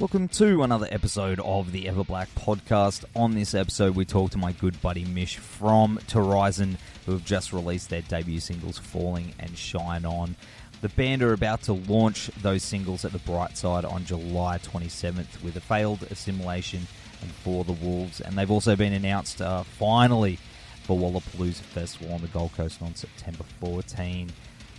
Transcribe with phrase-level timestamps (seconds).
[0.00, 3.04] Welcome to another episode of the Everblack podcast.
[3.14, 7.52] On this episode, we talk to my good buddy Mish from Horizon, who have just
[7.52, 10.36] released their debut singles Falling and Shine On.
[10.80, 15.42] The band are about to launch those singles at the Bright Side on July 27th
[15.42, 16.86] with a failed assimilation
[17.20, 18.22] and For the Wolves.
[18.22, 20.38] And they've also been announced uh, finally
[20.84, 24.30] for Wallapalooza Festival on the Gold Coast on September 14.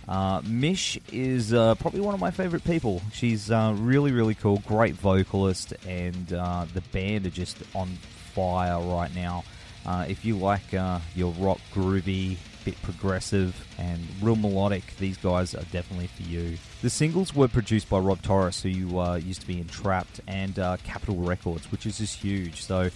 [0.08, 3.00] Uh, Mish is uh, probably one of my favorite people.
[3.12, 7.88] She's uh, really, really cool, great vocalist, and uh, the band are just on
[8.34, 9.44] fire right now.
[9.86, 15.54] Uh, if you like uh, your rock groovy, bit progressive, and real melodic, these guys
[15.54, 16.56] are definitely for you.
[16.82, 21.16] The singles were produced by Rob Torres, who used to be in Trapt, and Capitol
[21.16, 22.62] Records, which is just huge.
[22.62, 22.90] So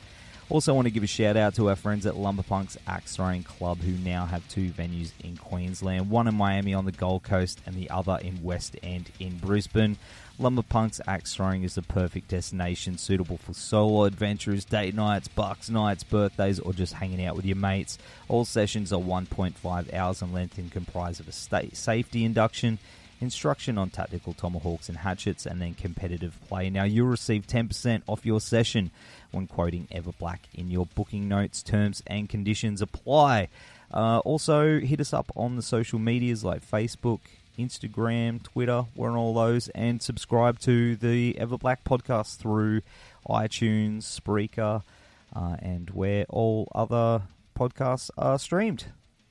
[0.47, 3.79] Also, want to give a shout out to our friends at Lumberpunks Axe Throwing Club,
[3.79, 7.75] who now have two venues in Queensland one in Miami on the Gold Coast and
[7.75, 9.97] the other in West End in Brisbane.
[10.39, 16.03] Lumberpunks Axe Throwing is the perfect destination, suitable for solo adventures, date nights, bucks nights,
[16.03, 17.97] birthdays, or just hanging out with your mates.
[18.27, 22.79] All sessions are 1.5 hours in length and comprise of a state safety induction,
[23.21, 26.69] instruction on tactical tomahawks and hatchets, and then competitive play.
[26.69, 28.91] Now, you'll receive 10% off your session
[29.31, 31.63] when quoting Everblack in your booking notes.
[31.63, 33.47] Terms and conditions apply.
[33.93, 37.21] Uh, also, hit us up on the social medias like Facebook,
[37.57, 42.81] Instagram, Twitter, we're on all those, and subscribe to the Everblack podcast through
[43.27, 44.83] iTunes, Spreaker,
[45.35, 47.23] uh, and where all other
[47.57, 48.85] podcasts are streamed.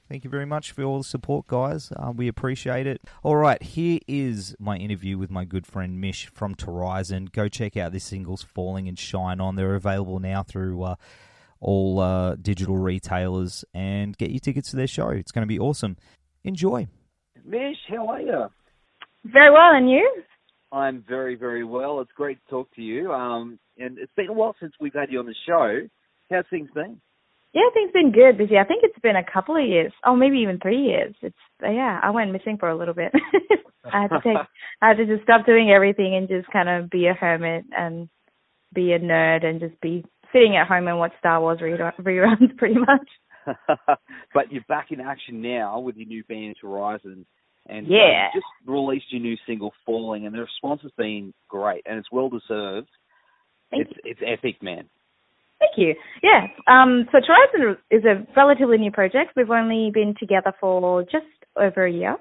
[0.08, 1.90] Thank you very much for all the support, guys.
[1.96, 3.00] Uh, we appreciate it.
[3.22, 7.30] All right, here is my interview with my good friend Mish from Horizon.
[7.32, 9.56] Go check out this singles Falling and Shine On.
[9.56, 10.94] They're available now through uh,
[11.60, 15.08] all uh, digital retailers and get your tickets to their show.
[15.08, 15.96] It's going to be awesome.
[16.44, 16.86] Enjoy.
[17.44, 18.47] Mish, how are you?
[19.25, 20.22] Very well, and you?
[20.72, 22.00] I'm very, very well.
[22.00, 23.12] It's great to talk to you.
[23.12, 25.87] Um, and it's been a while since we've had you on the show.
[26.31, 27.00] How's things been?
[27.53, 28.60] Yeah, things been good year.
[28.60, 31.15] I think it's been a couple of years, oh, maybe even three years.
[31.22, 33.12] It's yeah, I went missing for a little bit.
[33.84, 34.37] I had to take,
[34.82, 38.09] I had to just stop doing everything and just kind of be a hermit and
[38.75, 42.75] be a nerd and just be sitting at home and watch Star Wars reruns, pretty
[42.75, 43.09] much.
[44.34, 47.27] but you're back in action now with your new band Horizon,
[47.66, 51.99] and yeah, just released your new single "Falling," and the response has been great, and
[51.99, 52.88] it's well deserved.
[53.71, 54.10] Thank it's you.
[54.12, 54.88] it's epic, man.
[55.59, 55.94] Thank you.
[56.22, 56.47] Yeah.
[56.66, 59.32] Um, so Horizon is a relatively new project.
[59.37, 61.26] We've only been together for just
[61.56, 62.16] over a year.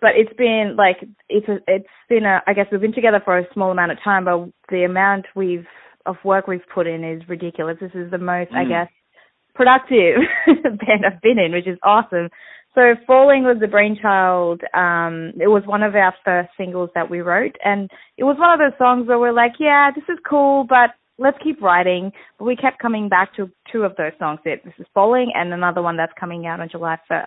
[0.00, 0.98] But it's been like
[1.28, 3.98] it's a, it's been a I guess we've been together for a small amount of
[4.04, 5.66] time, but the amount we've
[6.06, 7.78] of work we've put in is ridiculous.
[7.80, 8.58] This is the most mm.
[8.58, 8.88] I guess
[9.58, 12.30] productive band I've been in, which is awesome.
[12.74, 14.62] So Falling was the brainchild.
[14.72, 18.52] Um, it was one of our first singles that we wrote, and it was one
[18.52, 22.12] of those songs where we're like, yeah, this is cool, but let's keep writing.
[22.38, 24.38] But we kept coming back to two of those songs.
[24.44, 27.26] It This is Falling, and another one that's coming out on July 1st.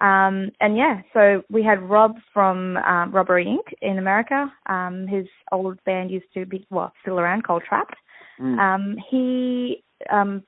[0.00, 3.72] Um, and yeah, so we had Rob from um, Robbery Inc.
[3.80, 4.52] in America.
[4.66, 7.96] Um, his old band used to be, well, still around, called Trapt.
[8.40, 8.58] Mm.
[8.58, 10.44] Um, he um,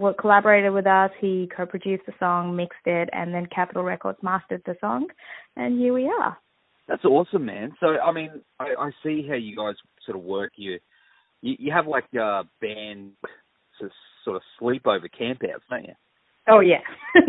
[0.00, 1.10] what collaborated with us.
[1.20, 5.08] He co-produced the song, mixed it, and then Capitol Records mastered the song,
[5.56, 6.36] and here we are.
[6.88, 7.72] That's awesome, man.
[7.78, 9.74] So, I mean, I, I see how you guys
[10.04, 10.52] sort of work.
[10.56, 10.78] You,
[11.42, 13.12] you, you have like uh, band
[14.24, 15.94] sort of sleepover campouts, don't you?
[16.48, 16.80] Oh yeah,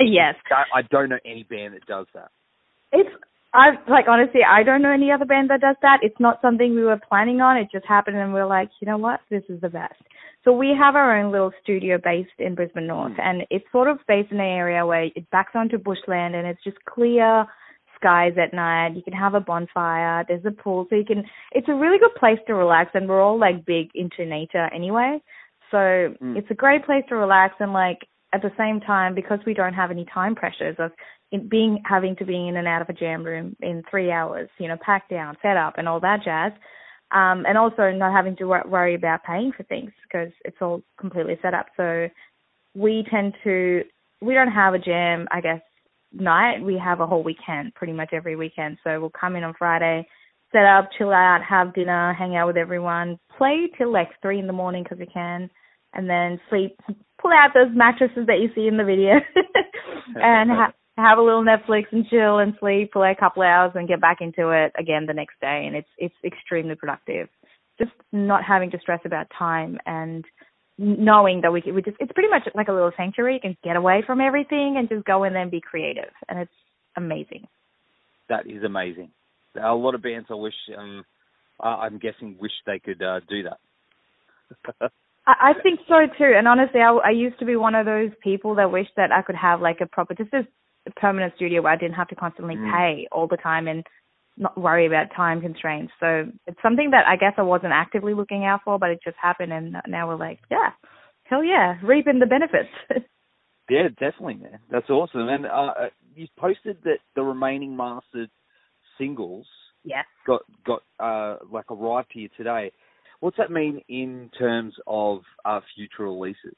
[0.00, 0.34] yes.
[0.50, 2.30] I, I don't know any band that does that.
[2.92, 3.08] It's
[3.54, 6.00] I like honestly, I don't know any other band that does that.
[6.02, 7.56] It's not something we were planning on.
[7.56, 9.94] It just happened, and we are like, you know what, this is the best.
[10.46, 13.20] So we have our own little studio based in Brisbane North, mm.
[13.20, 16.62] and it's sort of based in an area where it backs onto bushland, and it's
[16.62, 17.44] just clear
[17.96, 18.94] skies at night.
[18.94, 20.24] You can have a bonfire.
[20.28, 21.24] There's a pool, so you can.
[21.50, 25.18] It's a really good place to relax, and we're all like big into nature anyway.
[25.72, 26.36] So mm.
[26.36, 29.74] it's a great place to relax and like at the same time because we don't
[29.74, 30.92] have any time pressures of
[31.50, 34.68] being having to be in and out of a jam room in three hours, you
[34.68, 36.52] know, pack down, set up, and all that jazz.
[37.12, 41.38] Um, and also not having to worry about paying for things because it's all completely
[41.40, 41.66] set up.
[41.76, 42.08] So
[42.74, 43.82] we tend to
[44.20, 45.60] we don't have a jam, I guess,
[46.12, 46.62] night.
[46.62, 48.78] We have a whole weekend, pretty much every weekend.
[48.84, 50.06] So we'll come in on Friday,
[50.52, 54.46] set up, chill out, have dinner, hang out with everyone, play till like three in
[54.46, 55.50] the morning because we can,
[55.92, 56.78] and then sleep.
[57.20, 59.14] Pull out those mattresses that you see in the video,
[60.16, 63.72] and ha- have a little Netflix and chill and sleep for like a couple hours
[63.74, 65.64] and get back into it again the next day.
[65.66, 67.28] And it's it's extremely productive.
[67.78, 70.24] Just not having to stress about time and
[70.78, 73.34] knowing that we we just it's pretty much like a little sanctuary.
[73.34, 76.38] You can get away from everything and just go in there and be creative, and
[76.38, 76.52] it's
[76.96, 77.46] amazing.
[78.28, 79.10] That is amazing.
[79.62, 81.04] A lot of bands I wish um
[81.60, 84.90] I'm guessing wish they could uh, do that.
[85.26, 86.32] I, think so too.
[86.36, 89.22] And honestly, I, I used to be one of those people that wished that I
[89.22, 90.30] could have like a proper, just
[90.86, 92.70] a permanent studio where I didn't have to constantly mm.
[92.72, 93.84] pay all the time and
[94.36, 95.92] not worry about time constraints.
[95.98, 99.16] So it's something that I guess I wasn't actively looking out for, but it just
[99.20, 100.70] happened, and now we're like, yeah,
[101.24, 102.68] hell yeah, reaping the benefits.
[103.70, 104.58] yeah, definitely, man.
[104.70, 105.28] That's awesome.
[105.28, 108.30] And uh, uh, you posted that the remaining mastered
[108.98, 109.46] singles
[109.84, 110.04] yes.
[110.26, 112.72] got got uh, like arrived you today.
[113.20, 116.56] What's that mean in terms of uh, future releases?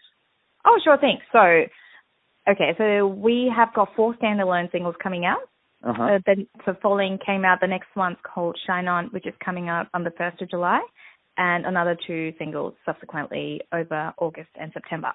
[0.67, 1.19] Oh, sure thing.
[1.33, 1.63] So,
[2.51, 5.49] okay, so we have got four standalone singles coming out.
[5.85, 6.03] Uh-huh.
[6.03, 9.69] Uh, the, so Falling came out the next month called Shine On, which is coming
[9.69, 10.81] out on the 1st of July,
[11.37, 15.13] and another two singles subsequently over August and September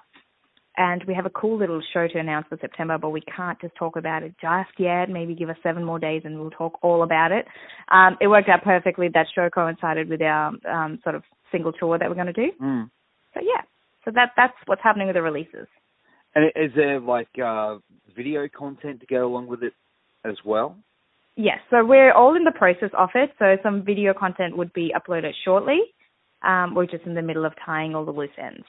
[0.76, 3.74] and we have a cool little show to announce for September, but we can't just
[3.76, 5.08] talk about it just yet.
[5.08, 7.46] Maybe give us seven more days and we'll talk all about it.
[7.90, 9.08] Um, it worked out perfectly.
[9.12, 11.22] That show coincided with our um, sort of
[11.52, 12.50] single tour that we're going to do.
[12.60, 12.90] Mm.
[13.34, 13.62] So yeah,
[14.04, 15.68] so that that's what's happening with the releases.
[16.34, 17.76] And is there like uh,
[18.16, 19.72] video content to go along with it
[20.24, 20.76] as well?
[21.36, 23.30] Yes, so we're all in the process of it.
[23.38, 25.80] So some video content would be uploaded shortly.
[26.42, 28.66] Um, we're just in the middle of tying all the loose ends.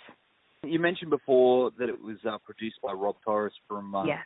[0.64, 4.20] You mentioned before that it was uh, produced by Rob Torres from uh, yes.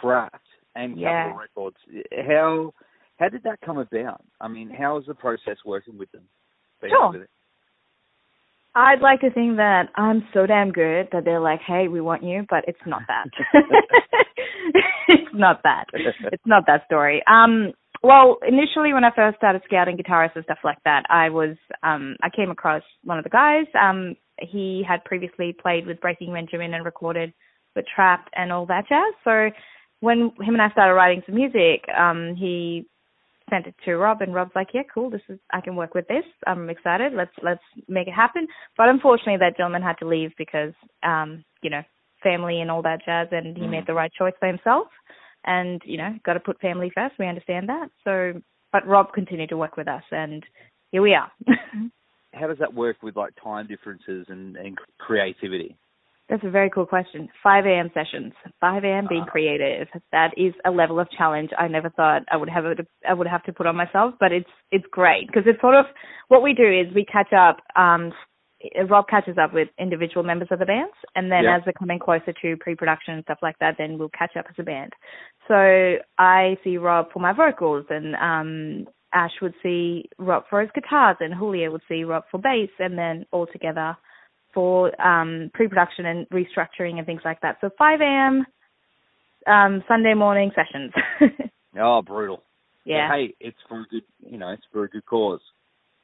[0.00, 0.30] Trapt
[0.76, 1.32] and yeah.
[1.32, 1.76] Capitol Records.
[2.28, 2.72] How
[3.16, 4.22] how did that come about?
[4.40, 6.22] I mean, how is the process working with them?
[6.86, 7.26] Sure.
[8.76, 12.22] I'd like to think that I'm so damn good that they're like, "Hey, we want
[12.22, 13.28] you," but it's not that.
[15.08, 15.86] it's not that.
[15.94, 17.22] It's not that story.
[17.26, 21.56] Um, well, initially when I first started scouting guitarists and stuff like that, I was
[21.82, 23.66] um I came across one of the guys.
[23.80, 27.32] Um he had previously played with Breaking Benjamin and recorded
[27.74, 29.14] with Trapt and all that jazz.
[29.24, 29.50] So
[30.00, 32.86] when him and I started writing some music, um, he
[33.50, 35.10] sent it to Rob, and Rob's like, "Yeah, cool.
[35.10, 36.24] This is I can work with this.
[36.46, 37.12] I'm excited.
[37.12, 40.72] Let's let's make it happen." But unfortunately, that gentleman had to leave because,
[41.02, 41.82] um, you know,
[42.22, 43.70] family and all that jazz, and he mm.
[43.70, 44.88] made the right choice for himself.
[45.44, 47.14] And you know, got to put family first.
[47.18, 47.88] We understand that.
[48.04, 48.40] So,
[48.72, 50.44] but Rob continued to work with us, and
[50.90, 51.30] here we are.
[52.36, 55.76] how does that work with like time differences and, and creativity?
[56.28, 57.28] That's a very cool question.
[57.42, 57.90] 5 a.m.
[57.94, 58.32] sessions.
[58.60, 59.06] 5 a.m.
[59.08, 59.86] being creative.
[60.10, 62.64] That is a level of challenge I never thought I would have
[63.08, 65.86] I would have to put on myself, but it's it's great because it's sort of
[66.28, 67.58] what we do is we catch up.
[67.76, 68.12] Um,
[68.88, 71.56] Rob catches up with individual members of the bands, and then yeah.
[71.56, 74.56] as we're coming closer to pre-production and stuff like that, then we'll catch up as
[74.58, 74.92] a band.
[75.46, 80.70] So I see Rob for my vocals, and um, Ash would see Rob for his
[80.74, 83.96] guitars and Julia would see Rob for bass and then all together
[84.56, 87.58] for um, pre-production and restructuring and things like that.
[87.60, 88.46] So 5 a.m.
[89.46, 90.92] Um, Sunday morning sessions.
[91.78, 92.42] oh, brutal.
[92.86, 93.08] Yeah.
[93.10, 95.40] But hey, it's for a good, you know, it's for a good cause,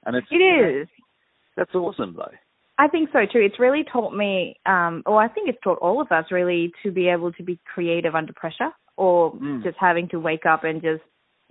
[0.05, 0.89] and it's it is.
[1.57, 2.31] That's awesome, though.
[2.79, 3.39] I think so too.
[3.39, 6.91] It's really taught me, um, or I think it's taught all of us really to
[6.91, 9.63] be able to be creative under pressure, or mm.
[9.63, 11.03] just having to wake up and just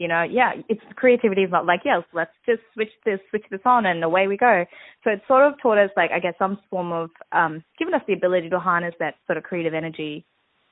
[0.02, 3.62] You know, yeah, it's creativity is not like yes, let's just switch this switch this
[3.66, 4.66] on and away we go.
[5.04, 8.02] So it sort of taught us like I guess some form of um, given us
[8.08, 10.26] the ability to harness that sort of creative energy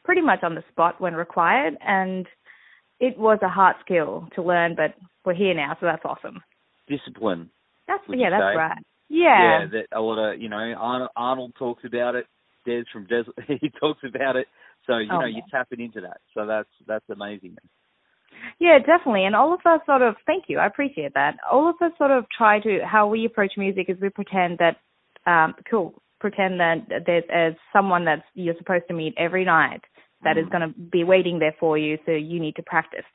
[0.03, 2.25] pretty much on the spot when required and
[2.99, 6.41] it was a hard skill to learn, but we're here now, so that's awesome.
[6.87, 7.51] Discipline.
[7.87, 8.57] That's yeah, that's say?
[8.57, 8.77] right.
[9.09, 9.61] Yeah.
[9.61, 10.57] Yeah, that a lot of you know
[11.15, 12.25] Arnold, talks about it.
[12.65, 13.25] Des from Des
[13.61, 14.47] he talks about it.
[14.87, 15.37] So you Oh, know yeah.
[15.37, 16.17] you're tapping into that.
[16.33, 17.57] So that's that's amazing.
[18.59, 19.25] Yeah, definitely.
[19.25, 21.37] And all of us sort of, thank you, I appreciate that.
[21.51, 24.77] All of us sort of try to, how we approach music is we pretend that,
[25.25, 29.81] um, cool, pretend that there's as someone that's you're supposed to meet every night
[30.23, 30.51] that is Mm.
[30.51, 33.05] going to be waiting there for you, so you need to practice.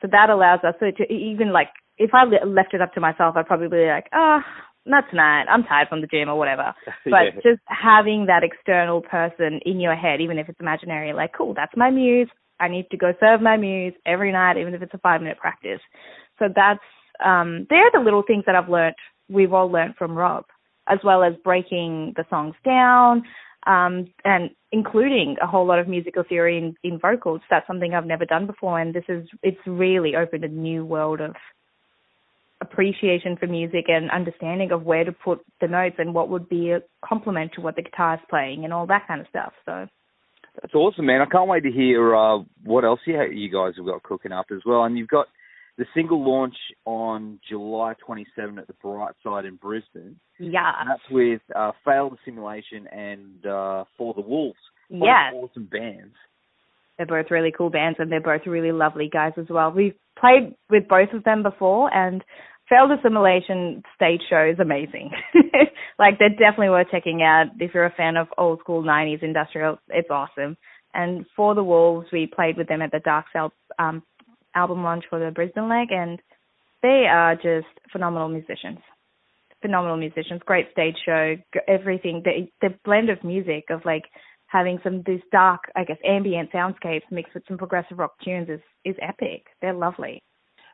[0.00, 3.36] So that allows us so to even like, if I left it up to myself,
[3.36, 4.40] I'd probably be like, oh,
[4.86, 5.44] not tonight.
[5.50, 6.74] I'm tired from the gym or whatever.
[7.04, 7.40] But yeah.
[7.42, 11.76] just having that external person in your head, even if it's imaginary, like, cool, that's
[11.76, 12.30] my muse.
[12.60, 15.38] I need to go serve my muse every night, even if it's a five minute
[15.38, 15.80] practice.
[16.38, 16.80] So that's,
[17.24, 18.96] um, they're the little things that I've learnt,
[19.28, 20.44] we've all learnt from Rob,
[20.88, 23.24] as well as breaking the songs down,
[23.66, 27.40] um, and including a whole lot of musical theory in, in vocals.
[27.50, 28.78] That's something I've never done before.
[28.80, 31.34] And this is, it's really opened a new world of
[32.62, 36.70] appreciation for music and understanding of where to put the notes and what would be
[36.70, 39.52] a complement to what the guitar is playing and all that kind of stuff.
[39.64, 39.86] So
[40.60, 41.20] That's awesome, man.
[41.20, 44.46] I can't wait to hear uh, what else you you guys have got cooking up
[44.52, 44.84] as well.
[44.84, 45.26] And you've got
[45.78, 50.16] the single launch on July 27 at the Bright Side in Brisbane.
[50.38, 54.58] yeah, And that's with uh, Failed Assimilation and uh, For the Wolves.
[54.90, 56.14] Yes, Awesome bands.
[56.98, 59.70] they're both really cool bands and they're both really lovely guys as well.
[59.70, 62.22] We've played with both of them before and
[62.70, 65.10] Failed Assimilation stage show is amazing.
[65.98, 69.78] like they're definitely worth checking out if you're a fan of old school 90s industrial.
[69.88, 70.56] It's awesome.
[70.94, 74.04] And for the Wolves, we played with them at the Dark Cell um,
[74.54, 76.20] album launch for the Brisbane leg, and
[76.80, 78.78] they are just phenomenal musicians.
[79.62, 81.34] Phenomenal musicians, great stage show,
[81.68, 82.22] everything.
[82.24, 84.04] The the blend of music of like
[84.46, 88.60] having some this dark, I guess, ambient soundscapes mixed with some progressive rock tunes is
[88.84, 89.46] is epic.
[89.60, 90.22] They're lovely.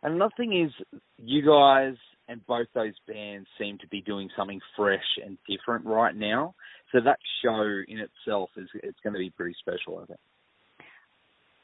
[0.03, 1.95] And another thing is, you guys
[2.29, 6.55] and both those bands seem to be doing something fresh and different right now.
[6.93, 10.21] So that show in itself is it's going to be pretty special, I think.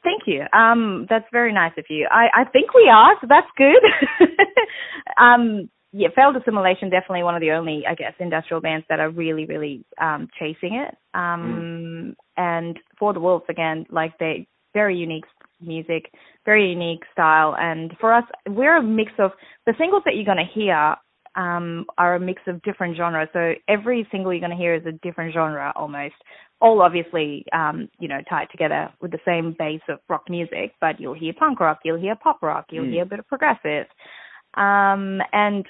[0.02, 0.42] Thank you.
[0.52, 2.08] Um, that's very nice of you.
[2.10, 4.28] I, I think we are, so that's good.
[5.20, 9.10] um, yeah, Failed Assimilation definitely one of the only, I guess, industrial bands that are
[9.10, 10.96] really, really um, chasing it.
[11.14, 15.24] Um, And For the Wolves, again, like they very unique
[15.62, 16.11] music,
[16.45, 19.33] very unique style, and for us, we're a mix of
[19.66, 20.97] the singles that you're going to hear
[21.35, 23.28] um, are a mix of different genres.
[23.33, 26.14] So every single you're going to hear is a different genre almost.
[26.61, 31.00] All obviously, um, you know, tied together with the same base of rock music, but
[31.00, 32.92] you'll hear punk rock, you'll hear pop rock, you'll Mm.
[32.92, 33.87] hear a bit of progressive.
[34.54, 35.66] Um, and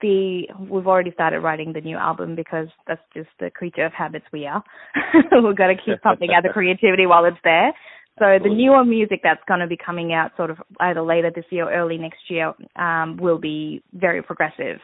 [0.00, 4.26] the we've already started writing the new album because that's just the creature of habits
[4.32, 4.62] we are.
[5.32, 7.72] We've got to keep pumping out the creativity while it's there.
[8.18, 11.44] So the newer music that's going to be coming out sort of either later this
[11.50, 14.78] year or early next year um, will be very progressive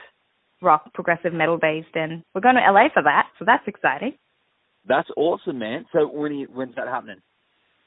[0.62, 4.12] rock, progressive metal based, and we're going to LA for that, so that's exciting.
[4.86, 5.86] That's awesome, man.
[5.92, 7.20] So when you, when's that happening?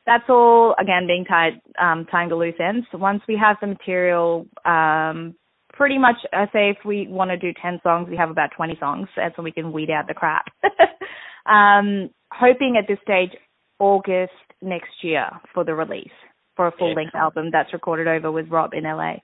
[0.05, 2.85] That's all again being tied, um, tying the loose ends.
[2.91, 5.35] So once we have the material, um,
[5.73, 8.77] pretty much, I say if we want to do ten songs, we have about twenty
[8.79, 10.45] songs, and so we can weed out the crap.
[11.47, 13.31] um, hoping at this stage
[13.79, 14.31] August
[14.65, 16.11] next year for the release
[16.55, 19.15] for a full length album that's recorded over with Rob in LA.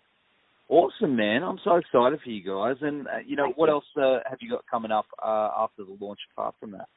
[0.68, 1.44] Awesome, man.
[1.44, 2.78] I'm so excited for you guys.
[2.82, 3.74] And, uh, you know, Thank what you.
[3.74, 6.88] else uh, have you got coming up uh, after the launch apart from that?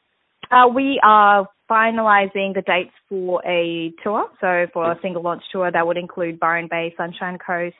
[0.50, 4.26] Uh, we are finalising the dates for a tour.
[4.40, 7.76] So for a single launch tour, that would include Byron Bay, Sunshine Coast,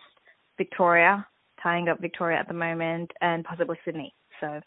[0.57, 1.27] Victoria,
[1.63, 4.15] tying up Victoria at the moment, and possibly Sydney.
[4.41, 4.61] So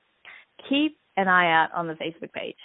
[0.69, 2.55] keep an eye out on the Facebook page.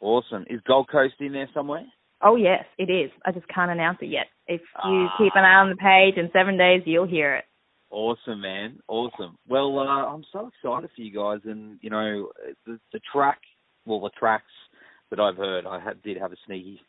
[0.00, 0.44] Awesome.
[0.48, 1.84] Is Gold Coast in there somewhere?
[2.22, 3.10] Oh yes, it is.
[3.24, 4.26] I just can't announce it yet.
[4.46, 5.14] If you Ah.
[5.18, 7.44] keep an eye on the page, in seven days you'll hear it.
[7.90, 8.80] Awesome, man.
[8.88, 9.38] Awesome.
[9.46, 12.30] Well, uh, I'm so excited for you guys, and you know,
[12.66, 13.38] the, the track,
[13.84, 14.44] well, the tracks
[15.10, 16.80] that I've heard, I did have a sneaky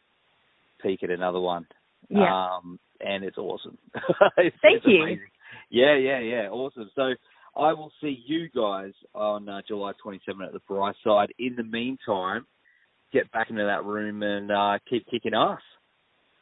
[0.81, 1.67] peek at another one.
[2.09, 2.33] Yeah.
[2.33, 3.77] Um, and it's awesome.
[4.37, 5.03] it's, Thank it's you.
[5.03, 5.27] amazing.
[5.69, 6.49] Yeah, yeah, yeah.
[6.49, 6.89] Awesome.
[6.95, 7.13] So
[7.55, 11.31] I will see you guys on uh, July 27 at the Bright Side.
[11.37, 12.45] In the meantime,
[13.13, 15.59] get back into that room and uh, keep kicking ass.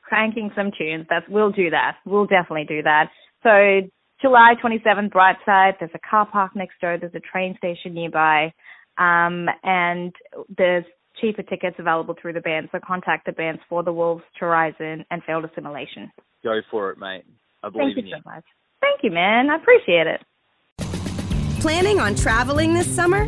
[0.04, 1.06] cranking some tunes.
[1.10, 1.98] That's we'll do that.
[2.06, 3.10] We'll definitely do that.
[3.44, 3.90] So
[4.22, 5.74] July 27th, Brightside.
[5.80, 6.98] There's a car park next door.
[7.00, 8.54] There's a train station nearby,
[8.98, 10.14] um, and
[10.58, 10.86] there's
[11.22, 12.70] cheaper tickets available through the band.
[12.72, 16.12] So contact the bands for the Wolves, Horizon, and Failed Assimilation.
[16.44, 17.24] Go for it, mate.
[17.64, 18.44] I believe Thank in you so much.
[18.82, 19.50] Thank you, man.
[19.50, 20.22] I appreciate it.
[21.62, 23.28] Planning on traveling this summer?